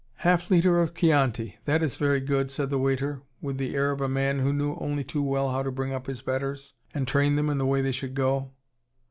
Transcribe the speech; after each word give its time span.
"Half 0.25 0.49
litre 0.49 0.81
of 0.81 0.95
Chianti: 0.95 1.59
that 1.65 1.83
is 1.83 1.95
very 1.95 2.19
good," 2.21 2.49
said 2.49 2.71
the 2.71 2.79
waiter, 2.79 3.21
with 3.39 3.59
the 3.59 3.75
air 3.75 3.91
of 3.91 4.01
a 4.01 4.09
man 4.09 4.39
who 4.39 4.51
knew 4.51 4.75
only 4.81 5.03
too 5.03 5.21
well 5.21 5.51
how 5.51 5.61
to 5.61 5.71
bring 5.71 5.93
up 5.93 6.07
his 6.07 6.23
betters, 6.23 6.73
and 6.91 7.07
train 7.07 7.35
them 7.35 7.51
in 7.51 7.59
the 7.59 7.67
way 7.67 7.83
they 7.83 7.91
should 7.91 8.15
go. 8.15 8.49